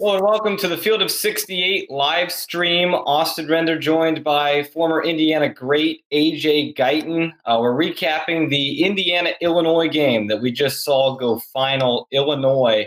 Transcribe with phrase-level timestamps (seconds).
[0.00, 2.94] Well, and welcome to the Field of 68 live stream.
[2.94, 7.32] Austin Render joined by former Indiana great AJ Guyton.
[7.44, 12.06] Uh, we're recapping the Indiana Illinois game that we just saw go final.
[12.12, 12.86] Illinois,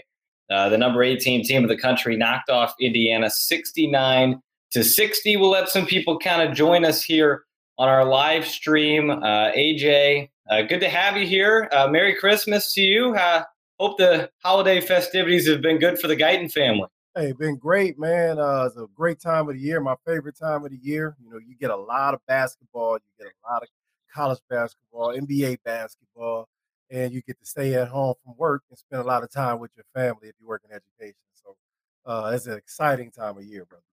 [0.49, 4.41] uh, the number 18 team of the country, knocked off Indiana 69
[4.71, 5.35] to 60.
[5.35, 7.43] We'll let some people kind of join us here
[7.77, 9.09] on our live stream.
[9.09, 11.67] Uh, AJ, uh, good to have you here.
[11.73, 13.13] Uh, Merry Christmas to you.
[13.15, 13.43] Uh,
[13.81, 16.87] hope the holiday festivities have been good for the Guyton family.
[17.13, 18.39] Hey, been great, man.
[18.39, 21.17] Uh, it's a great time of the year, my favorite time of the year.
[21.21, 23.67] You know, you get a lot of basketball, you get a lot of
[24.13, 26.47] college basketball, NBA basketball,
[26.89, 29.59] and you get to stay at home from work and spend a lot of time
[29.59, 31.19] with your family if you work in education.
[31.33, 31.57] So
[32.05, 33.83] uh, it's an exciting time of year, brother.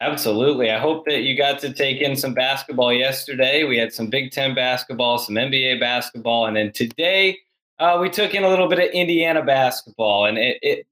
[0.00, 0.72] Absolutely.
[0.72, 3.62] I hope that you got to take in some basketball yesterday.
[3.62, 7.38] We had some Big Ten basketball, some NBA basketball, and then today
[7.78, 10.86] uh, we took in a little bit of Indiana basketball, and it, it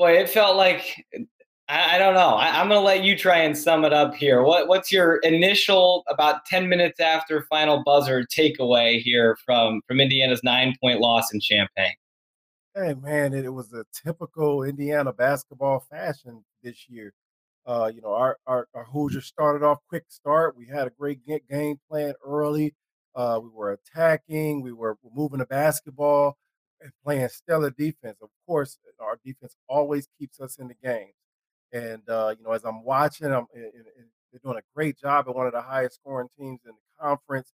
[0.00, 1.04] boy, it felt like
[1.68, 2.30] I, I don't know.
[2.30, 4.42] I, am going to let you try and sum it up here.
[4.42, 10.42] What what's your initial about 10 minutes after final buzzer takeaway here from from Indiana's
[10.42, 11.92] nine point loss in Champaign?
[12.74, 17.12] Hey man, it, it was a typical Indiana basketball fashion this year.
[17.66, 20.56] Uh, you know, our, our our Hoosiers started off quick start.
[20.56, 22.74] We had a great game plan early.
[23.14, 24.62] Uh, we were attacking.
[24.62, 26.38] We were moving the basketball
[26.82, 28.18] and playing stellar defense.
[28.22, 31.12] Of course, our defense always keeps us in the game.
[31.72, 35.46] And uh, you know, as I'm watching, I'm they're doing a great job at one
[35.46, 37.52] of the highest scoring teams in the conference,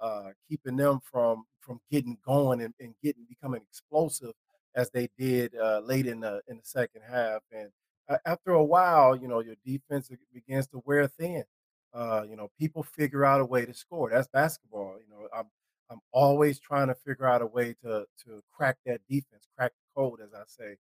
[0.00, 4.32] uh, keeping them from from getting going and, and getting becoming explosive
[4.74, 7.40] as they did uh, late in the in the second half.
[7.52, 7.70] And
[8.08, 11.44] uh, after a while, you know, your defense begins to wear thin.
[11.92, 14.10] Uh, you know, people figure out a way to score.
[14.10, 14.98] That's basketball.
[14.98, 15.46] You know, I'm
[15.90, 20.00] I'm always trying to figure out a way to to crack that defense, crack the
[20.00, 20.76] code, as I say.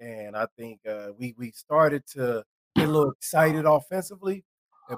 [0.00, 4.44] And I think uh, we we started to get a little excited offensively,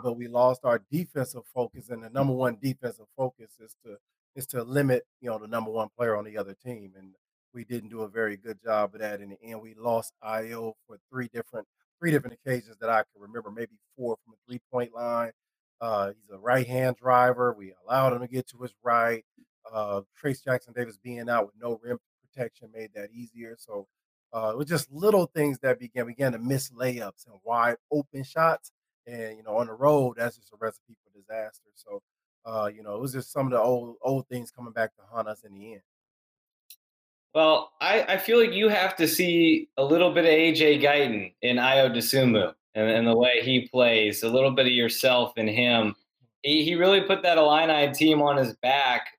[0.03, 1.89] but we lost our defensive focus.
[1.91, 3.97] And the number one defensive focus is to
[4.37, 6.93] is to limit, you know, the number one player on the other team.
[6.97, 7.13] And
[7.55, 9.61] we didn't do a very good job of that in the end.
[9.61, 11.67] We lost Ayo for three different
[11.99, 15.33] three different occasions that I can remember, maybe four from a three point line.
[15.81, 17.55] Uh, he's a right hand driver.
[17.57, 19.25] We allowed him to get to his right.
[19.73, 23.57] Uh, Trayce Jackson Davis being out with no rim protection made that easier.
[23.59, 23.87] So
[24.33, 28.25] uh, it was just little things that began began to miss layups and wide open
[28.25, 28.73] shots.
[29.07, 31.71] And you know, on the road, that's just a recipe for disaster.
[31.75, 32.03] So
[32.45, 35.03] uh, you know, it was just some of the old old things coming back to
[35.11, 35.83] haunt us in the end.
[37.35, 41.35] Well, I, I feel like you have to see a little bit of AJ Guyton
[41.43, 45.47] in Ayo Dosunmu and, and the way he plays, a little bit of yourself in
[45.47, 45.95] him.
[46.43, 49.18] He, he really put that Illini team on his back.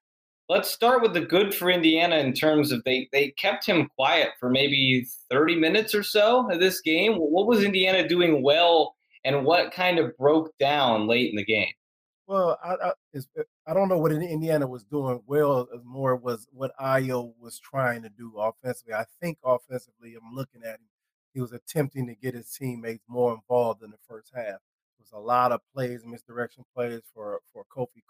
[0.49, 4.29] Let's start with the good for Indiana in terms of they, they kept him quiet
[4.39, 7.13] for maybe 30 minutes or so of this game.
[7.13, 11.71] What was Indiana doing well, and what kind of broke down late in the game?
[12.25, 15.67] Well, I, I, uh, I don't know what Indiana was doing well.
[15.83, 18.95] More was what Ayo was trying to do offensively.
[18.95, 20.87] I think offensively, I'm looking at him
[21.33, 24.45] he was attempting to get his teammates more involved in the first half.
[24.45, 28.01] There was a lot of plays, misdirection plays for for Kofi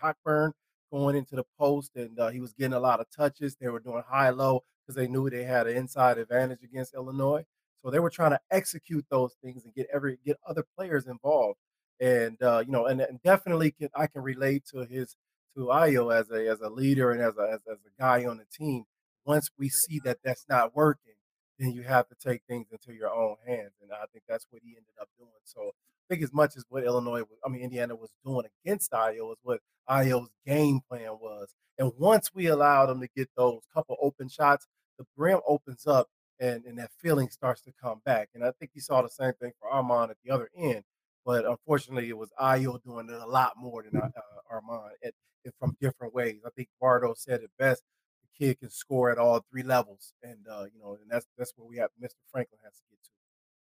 [0.00, 0.52] Cockburn
[0.92, 3.56] going into the post, and uh, he was getting a lot of touches.
[3.56, 7.44] They were doing high low because they knew they had an inside advantage against Illinois.
[7.82, 11.58] So they were trying to execute those things and get every get other players involved.
[12.00, 15.16] And uh, you know, and, and definitely can I can relate to his
[15.56, 18.38] to Ayo as a as a leader and as a as, as a guy on
[18.38, 18.84] the team.
[19.24, 21.14] Once we see that that's not working,
[21.58, 23.72] then you have to take things into your own hands.
[23.80, 25.30] And I think that's what he ended up doing.
[25.44, 28.90] So I think as much as what Illinois was, I mean, Indiana was doing against
[28.90, 29.60] Ayo is what
[29.92, 31.48] Ayo's game plan was.
[31.78, 34.66] And once we allowed them to get those couple open shots,
[34.98, 36.08] the brim opens up
[36.40, 38.30] and, and that feeling starts to come back.
[38.34, 40.84] And I think you saw the same thing for Armaan at the other end.
[41.24, 44.08] But unfortunately, it was Ayo doing it a lot more than uh,
[44.52, 45.12] Armaan at,
[45.58, 46.40] from different ways.
[46.44, 47.82] I think Bardo said it best
[48.22, 51.52] the kid can score at all three levels, and uh, you know, and that's that's
[51.56, 52.18] where we have Mr.
[52.30, 53.10] Franklin has to get to.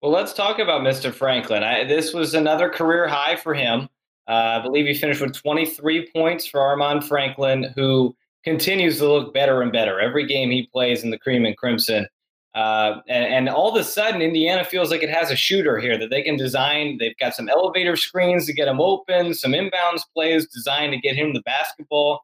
[0.02, 1.14] Well, let's talk about Mr.
[1.14, 1.64] Franklin.
[1.64, 3.90] I, this was another career high for him.
[4.28, 9.34] Uh, I believe he finished with 23 points for Armaan Franklin, who continues to look
[9.34, 12.08] better and better every game he plays in the cream and crimson.
[12.56, 15.98] Uh, and, and, all of a sudden, Indiana feels like it has a shooter here
[15.98, 16.98] that they can design.
[17.00, 21.16] They've got some elevator screens to get him open, some inbounds plays designed to get
[21.16, 22.22] him the basketball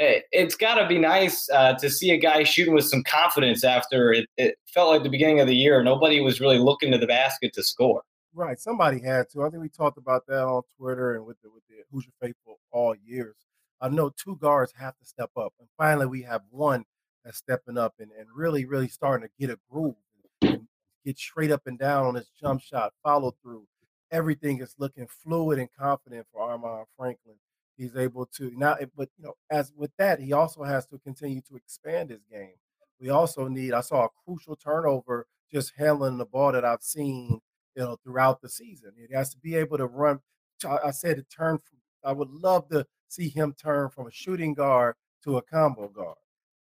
[0.00, 4.12] it's got to be nice uh, to see a guy shooting with some confidence after
[4.12, 5.82] it, it, felt like the beginning of the year.
[5.82, 8.02] Nobody was really looking to the basket to score.
[8.32, 8.58] Right.
[8.60, 9.42] Somebody had to.
[9.42, 12.60] I think we talked about that on Twitter and with the, with the Hoosier Faithful
[12.70, 13.34] all years.
[13.80, 15.52] I know two guards have to step up.
[15.58, 16.84] And finally, we have one
[17.24, 19.94] that's stepping up and, and really, really starting to get a groove
[20.42, 20.66] and
[21.04, 23.66] get straight up and down on his jump shot, follow through.
[24.12, 27.36] Everything is looking fluid and confident for Armaan Franklin.
[27.76, 30.98] He's able to now, eh, but you know, as with that, he also has to
[30.98, 32.54] continue to expand his game.
[33.00, 33.72] We also need.
[33.72, 37.40] I saw a crucial turnover just handling the ball that I've seen,
[37.76, 38.92] you know, throughout the season.
[38.96, 40.20] It has to be able to run.
[40.66, 41.58] I said to turn.
[41.58, 44.94] From, I would love to see him turn from a shooting guard
[45.24, 46.16] to a combo guard,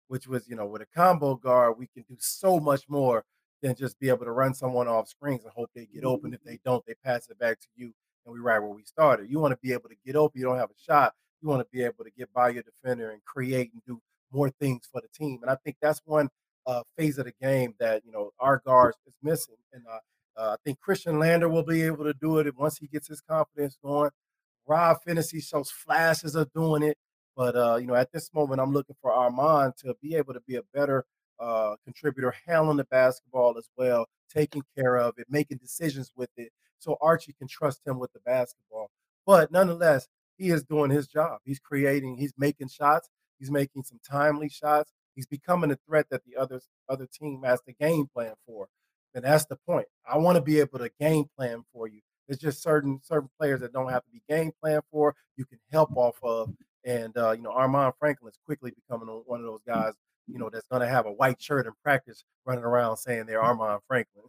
[0.07, 3.23] which was, you know, with a combo guard, we can do so much more
[3.61, 6.33] than just be able to run someone off screens and hope they get open.
[6.33, 7.93] If they don't, they pass it back to you
[8.25, 9.29] and we right where we started.
[9.29, 10.39] You want to be able to get open.
[10.39, 11.13] You don't have a shot.
[11.41, 14.01] You want to be able to get by your defender and create and do
[14.31, 15.39] more things for the team.
[15.41, 16.29] And I think that's one
[16.67, 19.55] uh, phase of the game that you know our guards is missing.
[19.73, 19.99] And uh,
[20.39, 23.21] uh, I think Khristian Lander will be able to do it once he gets his
[23.21, 24.09] confidence going.
[24.65, 26.97] Rob Phinisee shows flashes of doing it,
[27.35, 30.41] but uh, you know at this moment I'm looking for Armaan to be able to
[30.47, 31.05] be a better
[31.39, 36.51] uh, contributor, handling the basketball as well, taking care of it, making decisions with it,
[36.77, 38.89] so Archie can trust him with the basketball.
[39.25, 40.07] But nonetheless,
[40.37, 41.39] he is doing his job.
[41.43, 43.09] He's creating, he's making shots,
[43.39, 44.91] he's making some timely shots.
[45.15, 48.67] He's becoming a threat that the other other team has to game plan for.
[49.15, 49.87] And that's the point.
[50.09, 52.01] I want to be able to game plan for you.
[52.27, 55.15] There's just certain certain players that don't have to be game plan for.
[55.35, 56.51] You can help off of.
[56.85, 59.93] And uh, you know, Armaan Franklin is quickly becoming one of those guys
[60.29, 63.41] you know, that's going to have a white shirt in practice running around saying they're
[63.41, 64.25] Armaan Franklin.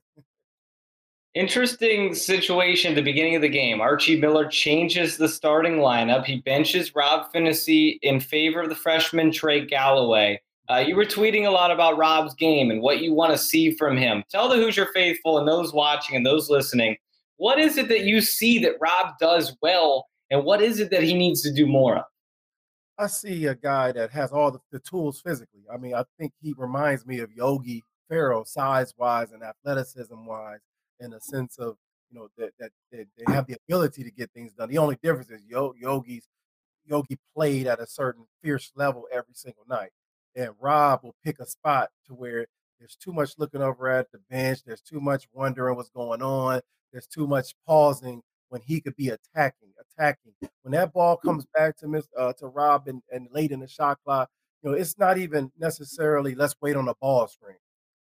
[1.35, 3.81] Interesting situation at the beginning of the game.
[3.81, 6.25] Archie Miller changes the starting lineup.
[6.25, 10.41] He benches Rob Phinisee in favor of the freshman Trey Galloway.
[10.71, 13.73] Uh, you were tweeting a lot about Rob's game and what you want to see
[13.75, 14.23] from him.
[14.31, 16.97] Tell the Hoosier faithful and those watching and those listening,
[17.39, 21.03] what is it that you see that Rob does well, and what is it that
[21.03, 22.05] he needs to do more of?
[22.99, 25.63] I see a guy that has all the, the tools physically.
[25.73, 30.61] I mean, I think he reminds me of Yogi Ferrell, size wise and athleticism wise,
[31.01, 31.77] in a sense of
[32.11, 34.69] you know that, that, that they have the ability to get things done.
[34.69, 36.29] The only difference is Yo, Yogi's
[36.85, 39.91] Yogi played at a certain fierce level every single night,
[40.41, 42.47] and Rob will pick a spot to where
[42.79, 44.61] there's too much looking over at the bench.
[44.65, 46.61] There's too much wondering what's going on.
[46.93, 50.33] There's too much pausing when he could be attacking, attacking.
[50.63, 53.69] When that ball comes back to Miss uh, to Rob and, and late in the
[53.69, 54.31] shot clock,
[54.63, 57.59] you know, it's not even necessarily let's wait on the ball screen.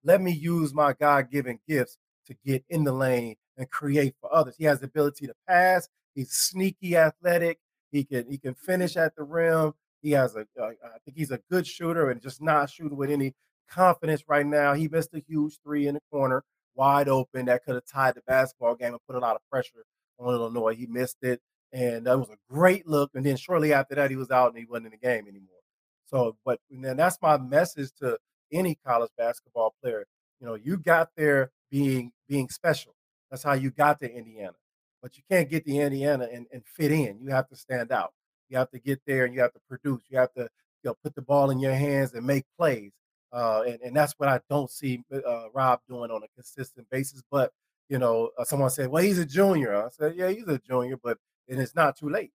[0.03, 1.97] Let me use my God-given gifts
[2.27, 4.55] to get in the lane and create for others.
[4.57, 5.87] He has the ability to pass.
[6.13, 7.59] He's sneaky, athletic.
[7.91, 9.73] He can he can finish at the rim.
[10.05, 13.09] He has a, uh, I think he's a good shooter and just not shooting with
[13.09, 13.33] any
[13.67, 14.75] confidence right now.
[14.75, 16.43] He missed a huge three in the corner,
[16.75, 19.83] wide open that could have tied the basketball game and put a lot of pressure
[20.19, 20.75] on Illinois.
[20.75, 21.41] He missed it,
[21.73, 23.09] and that was a great look.
[23.15, 25.63] And then shortly after that, he was out and he wasn't in the game anymore.
[26.05, 28.19] So, but then that's my message to
[28.53, 30.05] any college basketball player.
[30.39, 32.93] You know, you got there being being special.
[33.31, 34.53] That's how you got to Indiana.
[35.01, 37.17] But you can't get to Indiana and, and fit in.
[37.23, 38.13] You have to stand out.
[38.49, 40.01] You have to get there and you have to produce.
[40.09, 40.41] You have to
[40.83, 42.91] you know, put the ball in your hands and make plays.
[43.33, 47.21] Uh, and, and that's what I don't see uh, Rob doing on a consistent basis.
[47.29, 47.51] But
[47.89, 50.97] you know, uh, someone said, "Well, he's a junior." I said, "Yeah, he's a junior,
[50.97, 51.17] but
[51.49, 52.31] and it's not too late."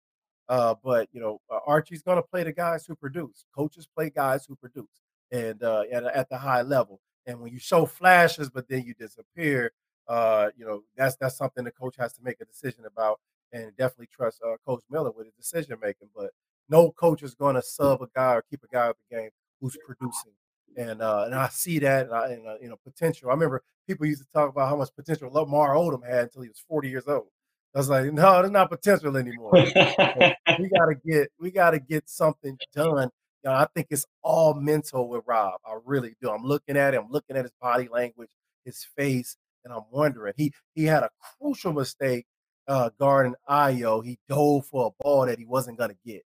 [0.49, 3.45] Uh, but you know, uh, Archie's going to play the guys who produce.
[3.55, 5.01] Coaches play guys who produce,
[5.31, 6.99] and uh, at at the high level.
[7.25, 9.71] And when you show flashes, but then you disappear,
[10.07, 13.19] uh, you know, that's that's something the coach has to make a decision about,
[13.51, 16.09] and definitely trust uh, Coach Miller with his decision making.
[16.15, 16.31] But
[16.69, 19.29] no coach is going to sub a guy or keep a guy out the game
[19.59, 20.33] who's producing
[20.77, 23.29] and uh, and I see that and, I, and uh, you know potential.
[23.29, 26.49] I remember people used to talk about how much potential Lamar Odom had until he
[26.49, 27.27] was 40 years old.
[27.75, 29.51] I was like, no, there's not potential anymore.
[29.53, 33.09] we gotta get we gotta get something done.
[33.43, 35.59] You know, I think it's all mental with Rob.
[35.65, 36.29] I really do.
[36.29, 38.31] I'm looking at him, looking at his body language,
[38.65, 40.33] his face, and I'm wondering.
[40.37, 42.25] He he had a crucial mistake
[42.69, 44.05] uh guarding Ayo.
[44.05, 46.23] He dove for a ball that he wasn't gonna get.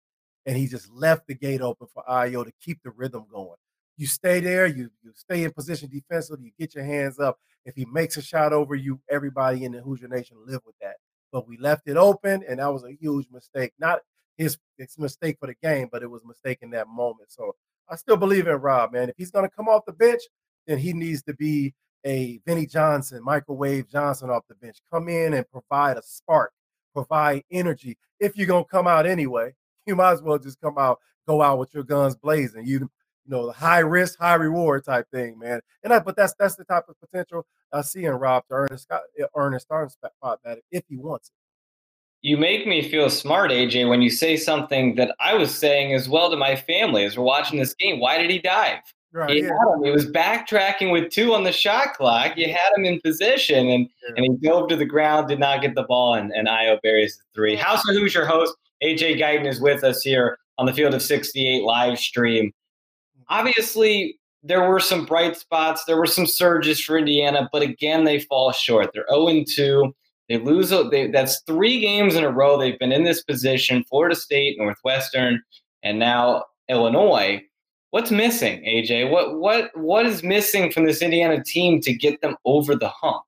[0.46, 3.56] And he just left the gate open for Ayo to keep the rhythm going
[4.02, 7.38] you stay there, you you stay in position defensively, you get your hands up.
[7.66, 10.96] If he makes a shot over you, everybody in the Hoosier Nation live with that.
[11.32, 13.74] But we left it open, and that was a huge mistake.
[13.78, 14.00] Not
[14.38, 14.58] his
[14.98, 17.32] mistake for the game, but it was a mistake in that moment.
[17.32, 17.56] So
[17.90, 19.10] I still believe in Rob, man.
[19.10, 20.22] If he's gonna come off the bench,
[20.66, 24.78] then he needs to be a Vinnie Johnson, microwave Johnson off the bench.
[24.92, 26.52] Come in and provide a spark,
[26.94, 27.98] provide energy.
[28.20, 29.54] If you're gonna come out anyway,
[29.86, 32.66] you might as well just come out, go out with your guns blazing.
[32.66, 32.90] You
[33.26, 35.62] you know, the high risk, high reward type thing, man.
[35.84, 38.70] And I, but that's that's the type of potential I see in Rob to earn
[38.72, 40.40] a eh, earn a starting spot
[40.72, 42.28] if he wants it.
[42.28, 46.08] You make me feel smart, AJ, when you say something that I was saying as
[46.08, 48.00] well to my family as we're watching this game.
[48.00, 48.82] Why did he dive?
[49.14, 49.50] Right, he yeah.
[49.50, 49.84] had him.
[49.84, 52.38] He was backtracking with two on the shot clock.
[52.38, 54.14] You had him in position, and Yeah.
[54.16, 57.18] and he dove to the ground, did not get the ball, and, and Ayo buries
[57.18, 57.56] the three.
[57.56, 61.64] House of Hoosier host AJ Guyton is with us here on the Field of 68
[61.64, 62.52] live stream.
[63.30, 65.86] Obviously, there were some bright spots.
[65.86, 68.92] There were some surges for Indiana, but again, they fall short.
[68.94, 69.94] They're 0 2.
[70.30, 70.70] They lose.
[70.92, 72.58] They, that's three games in a row.
[72.58, 75.42] They've been in this position Florida State, Northwestern,
[75.84, 77.42] and now Illinois.
[77.92, 79.12] What's missing, AJ?
[79.12, 83.24] What what what is missing from this Indiana team to get them over the hump?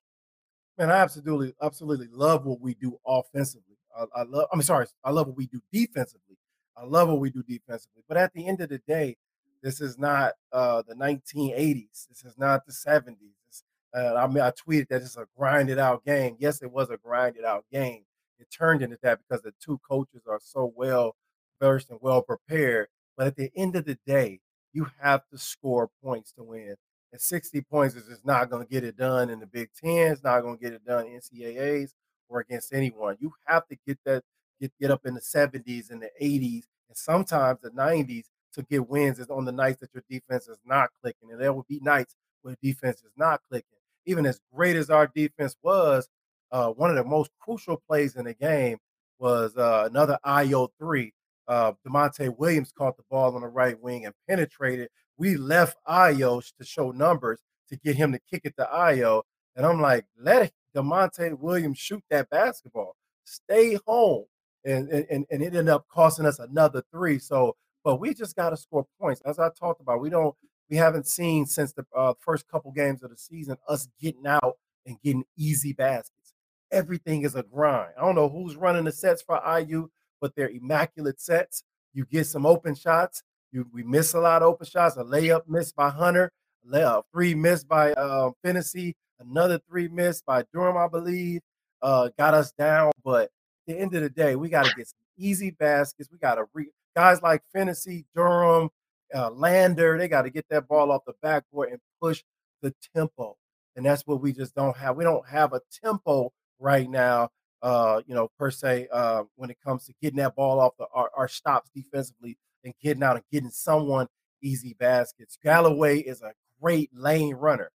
[0.77, 3.77] Man, I absolutely, absolutely love what we do offensively.
[3.95, 4.47] I, I love.
[4.53, 6.37] I'm sorry, I love what we do defensively.
[6.77, 8.03] I love what we do defensively.
[8.07, 9.17] But at the end of the day,
[9.61, 12.07] this is not uh, the 1980s.
[12.07, 13.15] This is not the 70s.
[13.47, 16.37] It's, uh, I mean, I tweeted that it's a grinded out game.
[16.39, 18.03] Yes, it was a grinded out game.
[18.39, 21.15] It turned into that because the two coaches are so well
[21.61, 22.87] versed and well prepared.
[23.17, 24.39] But at the end of the day,
[24.73, 26.75] you have to score points to win.
[27.11, 30.11] And 60 points is just not going to get it done in the Big Ten.
[30.11, 31.91] It's not going to get it done in NCAAs
[32.27, 33.17] or against anyone.
[33.19, 34.23] You have to get that
[34.59, 38.87] get get up in the 70s and the 80s and sometimes the 90s to get
[38.87, 41.31] wins is on the nights that your defense is not clicking.
[41.31, 43.79] And there will be nights where defense is not clicking.
[44.05, 46.07] Even as great as our defense was,
[46.51, 48.77] uh, one of the most crucial plays in the game
[49.17, 51.13] was uh, another Ayo three.
[51.47, 54.89] Uh, Da'Monte Williams caught the ball on the right wing and penetrated.
[55.17, 59.23] We left Ayo to show numbers to get him to kick it to Ayo.
[59.55, 62.95] And I'm like, let Da'Monte Williams shoot that basketball.
[63.25, 64.25] Stay home.
[64.65, 67.19] And, and, and it ended up costing us another three.
[67.19, 69.21] So, but we just got to score points.
[69.25, 70.33] As I talked about, we don't,
[70.69, 74.57] we haven't seen since the uh, first couple games of the season us getting out
[74.85, 76.33] and getting easy baskets.
[76.71, 77.93] Everything is a grind.
[77.97, 79.89] I don't know who's running the sets for IU,
[80.23, 81.65] but they're immaculate sets.
[81.93, 83.23] You get some open shots.
[83.51, 84.95] You, we miss a lot of open shots.
[84.95, 86.31] A layup missed by Hunter,
[86.71, 91.41] a three missed by uh, Finney, another three missed by Durham, I believe.
[91.81, 93.29] Uh, got us down, but at
[93.67, 96.09] the end of the day, we got to get some easy baskets.
[96.09, 98.69] We got to re- guys like Finney, Durham,
[99.13, 99.97] uh, Lander.
[99.97, 102.23] They got to get that ball off the backboard and push
[102.61, 103.35] the tempo,
[103.75, 104.95] and that's what we just don't have.
[104.95, 107.29] We don't have a tempo right now.
[107.63, 110.85] Uh, you know, per se, uh, when it comes to getting that ball off the
[110.93, 114.05] our, our stops defensively and getting out and getting someone
[114.41, 115.37] easy baskets.
[115.41, 117.71] Galloway is a great lane runner.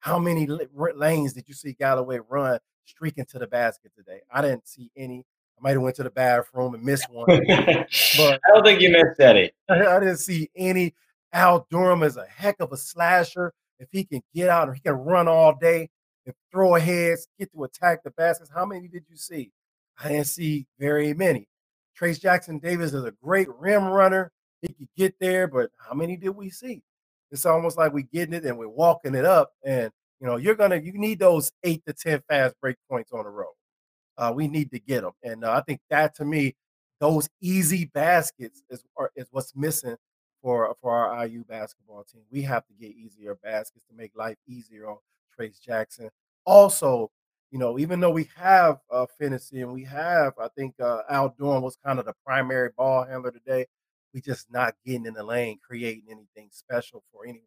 [0.00, 4.20] How many lanes did you see Galloway run streaking to the basket today?
[4.30, 5.24] I didn't see any.
[5.58, 7.26] I might have went to the bathroom and missed one.
[7.26, 7.40] but
[8.18, 9.50] I don't think you missed any.
[9.68, 10.94] I didn't see any.
[11.32, 13.52] Al Durham is a heck of a slasher.
[13.80, 15.88] If he can get out or he can run all day
[16.26, 18.50] and throw aheads, get to attack the baskets.
[18.54, 19.50] How many did you see?
[20.02, 21.48] I didn't see very many.
[21.98, 24.32] Trayce Jackson Davis is a great rim runner.
[24.62, 26.82] He could get there, but how many did we see?
[27.30, 29.52] It's almost like we're getting it and we're walking it up.
[29.64, 29.90] And
[30.20, 33.30] you know, you're gonna you need those eight to ten fast break points on the
[33.30, 33.52] road.
[34.16, 36.54] Uh, we need to get them, and uh, I think that to me,
[37.00, 39.96] those easy baskets is are, is what's missing
[40.44, 42.20] for for our IU basketball team.
[42.30, 44.98] We have to get easier baskets to make life easier on
[45.36, 46.10] Trayce Jackson.
[46.44, 47.10] Also,
[47.50, 51.34] you know, even though we have uh, Finney and we have, I think uh, Al
[51.38, 53.64] Durham was kind of the primary ball handler today.
[54.12, 57.40] We just not getting in the lane, creating anything special for anyone.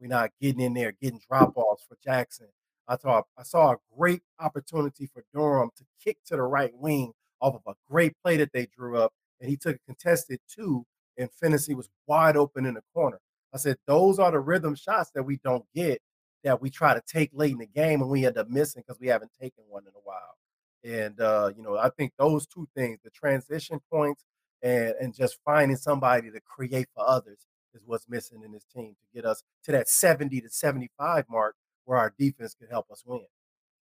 [0.00, 2.48] We're not getting in there, getting drop offs for Jackson.
[2.88, 7.12] I thought I saw a great opportunity for Durham to kick to the right wing
[7.40, 10.84] off of a great play that they drew up, and he took a contested two,
[11.16, 13.20] and Finney was wide open in the corner.
[13.52, 16.00] I said those are the rhythm shots that we don't get
[16.42, 19.00] that we try to take late in the game and we end up missing because
[19.00, 20.36] we haven't taken one in a while.
[20.84, 24.24] And uh, you know, I think those two things, the transition points
[24.62, 28.94] and and just finding somebody to create for others is what's missing in this team
[29.00, 33.02] to get us to that 70 to 75 mark where our defense can help us
[33.06, 33.24] win.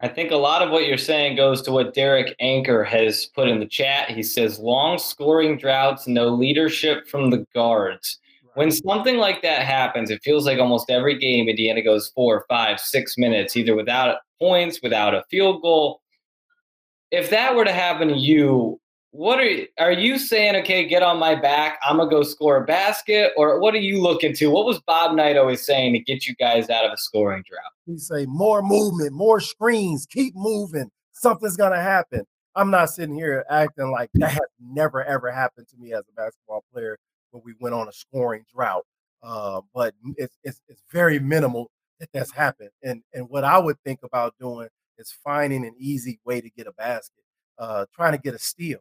[0.02, 3.48] I think a lot of what you're saying goes to what Derek Anchor has put
[3.48, 4.10] in the chat.
[4.10, 8.20] He says long scoring droughts, no leadership from the guards.
[8.56, 12.80] When something like that happens, it feels like almost every game Indiana goes four, five,
[12.80, 16.02] six minutes, either without points, without a field goal.
[17.12, 18.80] If that were to happen to you,
[19.16, 20.58] what are you, are you saying?
[20.58, 21.80] Okay, get on my back.
[21.84, 24.48] I'm gonna go score a basket, or what are you looking to?
[24.48, 27.72] What was Bob Knight always saying to get you guys out of a scoring drought?
[27.86, 30.92] He say more movement, more screens, keep moving.
[31.14, 32.26] Something's gonna happen.
[32.56, 36.14] I'm not sitting here acting like that has never ever happened to me as a
[36.14, 36.98] basketball player
[37.32, 38.86] when we went on a scoring drought.
[39.24, 42.72] Uh, but it's, it's it's very minimal that that's happened.
[42.84, 44.68] And and what I would think about doing
[44.98, 47.24] is finding an easy way to get a basket,
[47.58, 48.80] uh, trying to get a steal,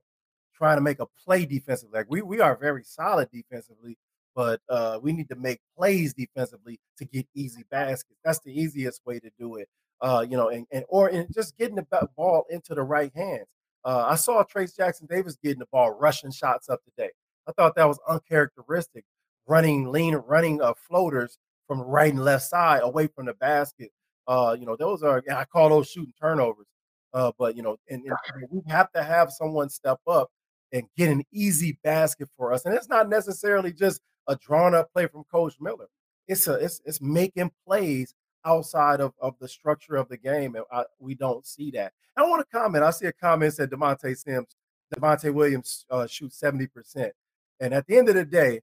[0.54, 1.98] trying to make a play defensively.
[1.98, 3.96] Like we we are very solid defensively,
[4.34, 8.18] but uh, we need to make plays defensively to get easy baskets.
[8.24, 9.68] That's the easiest way to do it.
[10.00, 13.46] Uh, you know, and, and or in just getting the ball into the right hands.
[13.84, 17.10] Uh, I saw Trayce Jackson Davis getting the ball, rushing shots up today.
[17.46, 19.04] I thought that was uncharacteristic,
[19.46, 23.90] running lean, running uh, floaters from right and left side away from the basket.
[24.26, 26.66] Uh, you know, those are I call those shooting turnovers.
[27.12, 28.16] Uh, but you know, and, and
[28.50, 30.30] we have to have someone step up
[30.74, 32.66] and get an easy basket for us.
[32.66, 35.86] And it's not necessarily just a drawn up play from Coach Miller.
[36.26, 38.12] It's a it's it's making plays
[38.44, 41.92] outside of, of the structure of the game, and I, we don't see that.
[42.16, 42.84] I want to comment.
[42.84, 44.56] I see a comment said Devonte Sims,
[44.94, 47.12] Devonte Williams uh, shoots seventy percent,
[47.60, 48.60] and at the end of the day,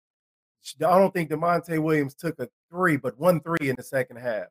[0.78, 4.48] I don't think Devonte Williams took a three, but one three in the second half,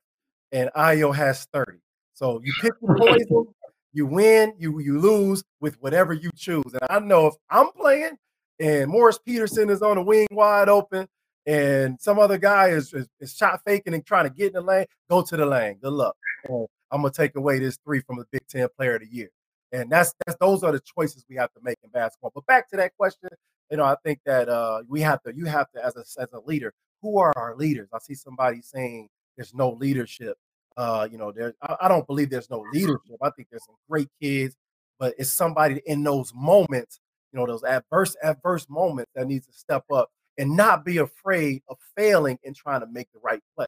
[0.52, 1.78] and Ayo has thirty.
[2.14, 3.46] So you pick your poison,
[3.92, 6.64] you win, you you lose with whatever you choose.
[6.72, 8.16] And I know if I'm playing
[8.60, 11.08] and Morris Peterson is on the wing wide open,
[11.46, 14.60] and some other guy is, is, is shot faking and trying to get in the
[14.60, 15.78] lane, go to the lane.
[15.82, 16.14] Good luck.
[16.44, 19.30] And I'm gonna take away this three from the Big Ten Player of the Year.
[19.72, 22.32] And that's that's those are the choices we have to make in basketball.
[22.34, 23.30] But back to that question,
[23.70, 26.28] you know, I think that uh, we have to, you have to, as a as
[26.32, 27.88] a leader, who are our leaders?
[27.94, 30.36] I see somebody saying there's no leadership.
[30.76, 33.16] Uh, you know, there I, I don't believe there's no leadership.
[33.22, 34.56] I think there's some great kids,
[34.98, 37.00] but it's somebody in those moments
[37.32, 41.62] you know, those adverse, adverse moments that needs to step up and not be afraid
[41.68, 43.66] of failing and trying to make the right play.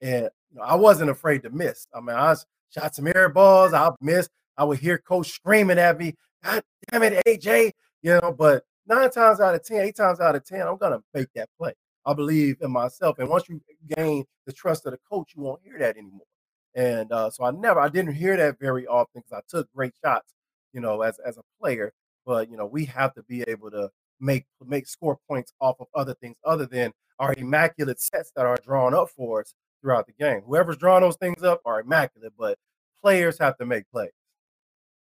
[0.00, 1.86] And you know, I wasn't afraid to miss.
[1.94, 2.34] I mean, I
[2.70, 4.30] shot some air balls, I missed.
[4.56, 7.72] I would hear coach screaming at me, God damn it, AJ,
[8.02, 11.00] you know, but nine times out of ten, eight times out of 10, I'm gonna
[11.14, 11.72] make that play.
[12.04, 13.18] I believe in myself.
[13.18, 13.60] And once you
[13.96, 16.26] gain the trust of the coach, you won't hear that anymore.
[16.74, 19.92] And uh, so I never, I didn't hear that very often because I took great
[20.04, 20.32] shots,
[20.72, 21.92] you know, as as a player
[22.24, 25.86] but you know we have to be able to make make score points off of
[25.94, 30.12] other things other than our immaculate sets that are drawn up for us throughout the
[30.12, 30.42] game.
[30.46, 32.58] Whoever's drawing those things up are immaculate, but
[33.02, 34.10] players have to make plays.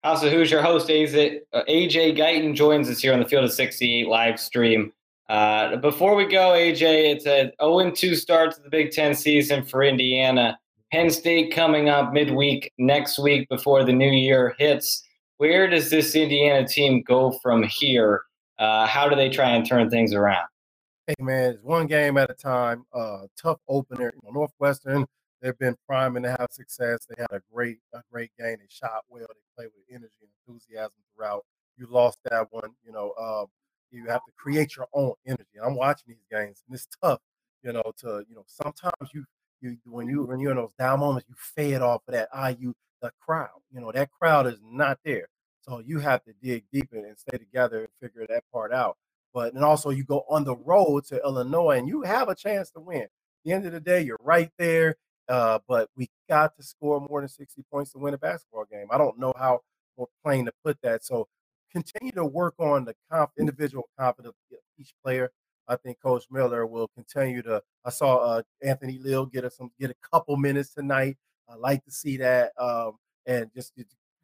[0.03, 0.89] House of Hoosier host?
[0.89, 4.93] AJ, uh, AJ Guyton joins us here on the Field of 68 live stream.
[5.31, 9.65] Uh, before we go, AJ, it's a 0 2 start to the Big Ten season
[9.65, 10.59] for Indiana.
[10.95, 15.03] Penn State coming up midweek next week before the new year hits
[15.39, 18.23] where does this Indiana team go from here?
[18.61, 20.47] Uh, how do they try and turn things around?
[21.09, 22.85] Hey man, it's one game at a time.
[22.95, 24.13] Uh, tough opener.
[24.15, 25.05] You know, Northwestern,
[25.43, 27.09] they've been priming to have success.
[27.09, 28.59] They had a great, a great game.
[28.61, 29.27] They shot well.
[29.29, 31.45] They played with energy and enthusiasm throughout.
[31.77, 32.71] You lost that one.
[32.87, 33.47] You know, um,
[33.91, 35.59] you have to create your own energy.
[35.61, 37.19] I'm watching these games, and it's tough.
[37.65, 39.25] You know, to you know, sometimes you
[39.71, 42.75] you when you when you're in those down moments, you fade off of that IU
[43.03, 43.61] the crowd.
[43.73, 45.29] You know, that crowd is not there.
[45.63, 48.97] So you have to dig deeper and stay together and figure that part out.
[49.33, 52.71] But and also you go on the road to Illinois and you have a chance
[52.73, 53.03] to win.
[53.03, 53.11] At
[53.45, 54.97] the end of the day, you're right there.
[55.29, 58.87] Uh, but we got to score more than 60 points to win a basketball game.
[58.91, 59.61] I don't know how
[59.97, 61.03] we're playing to put that.
[61.05, 61.29] So
[61.73, 65.31] continue to work on the comp, individual confidence of each player.
[65.69, 67.63] I think Coach Miller will continue to.
[67.85, 71.17] I saw uh, Anthony Leal get us some get a couple minutes tonight.
[71.49, 72.53] I like to see that.
[72.59, 73.73] Um, and just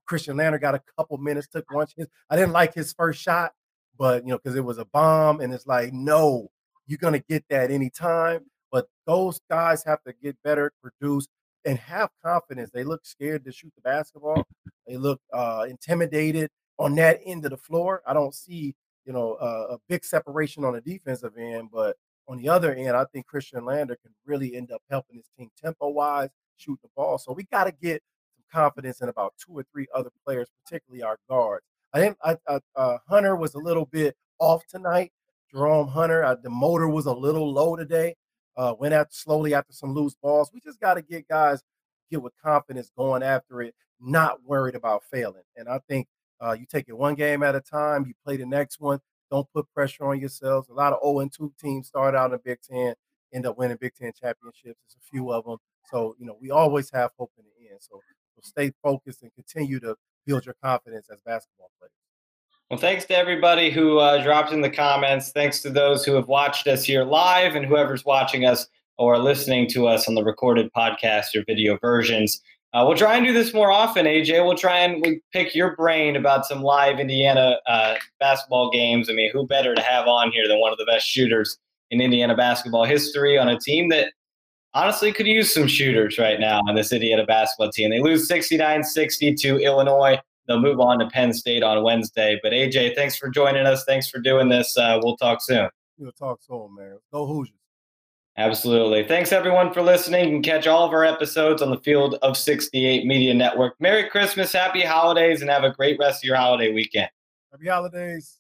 [0.09, 2.11] Khristian Lander got a couple minutes, took one chance.
[2.29, 3.53] I didn't like his first shot,
[3.99, 6.51] but you know, because it was a bomb, and it's like, no,
[6.87, 8.47] you're gonna get that anytime.
[8.73, 11.29] But those guys have to get better, produce,
[11.65, 12.71] and have confidence.
[12.73, 14.47] They look scared to shoot the basketball.
[14.87, 18.03] They look uh, intimidated on that end of the floor.
[18.07, 18.75] I don't see,
[19.11, 21.97] you know, uh, a big separation on the defensive end, but
[22.29, 25.51] on the other end, I think Khristian Lander can really end up helping his team
[25.61, 27.19] tempo wise shoot the ball.
[27.19, 28.05] So we got to get
[28.37, 31.65] some confidence in about two or three other players, particularly our guards.
[31.93, 35.11] I think I, I, uh, Hunter was a little bit off tonight.
[35.51, 38.15] Jerome Hunter, uh, the motor was a little low today.
[38.57, 40.53] Uh, went out slowly after some loose balls.
[40.55, 41.65] We just got to get guys
[42.13, 45.43] get with confidence going after it, not worried about failing.
[45.57, 46.07] And I think
[46.43, 48.05] uh, you take it one game at a time.
[48.07, 49.01] You play the next one.
[49.31, 50.69] Don't put pressure on yourselves.
[50.69, 52.95] A lot of 0 2 teams start out in Big Ten,
[53.33, 54.65] end up winning Big Ten championships.
[54.65, 55.59] There's a few of them.
[55.91, 57.79] So, you know, we always have hope in the end.
[57.81, 58.01] So,
[58.35, 61.93] so stay focused and continue to build your confidence as basketball players.
[62.71, 65.33] Well, thanks to everybody who uh, dropped in the comments.
[65.33, 69.67] Thanks to those who have watched us here live and whoever's watching us or listening
[69.71, 72.41] to us on the recorded podcast or video versions.
[72.73, 74.45] Uh, we'll try and do this more often, AJ.
[74.45, 79.11] We'll try and we pick your brain about some live Indiana uh, basketball games.
[79.11, 81.59] I mean, who better to have on here than one of the best shooters
[81.91, 84.13] in Indiana basketball history on a team that
[84.73, 87.91] honestly could use some shooters right now on this Indiana basketball team.
[87.91, 90.19] They lose 69 60 to Illinois.
[90.47, 92.39] They'll move on to Penn State on Wednesday.
[92.41, 93.85] But AJ, thanks for joining us.
[93.85, 94.77] Thanks for doing this.
[94.77, 95.69] Uh, we'll talk soon.
[95.99, 96.99] We'll talk soon, man.
[97.13, 97.60] Go Hoosiers.
[98.37, 99.05] Absolutely.
[99.07, 100.25] Thanks everyone for listening.
[100.25, 103.75] You can catch all of our episodes on the Field of 68 Media Network.
[103.81, 107.11] Merry Christmas, happy holidays, and have a great rest of your holiday weekend.
[107.53, 108.40] Happy holidays.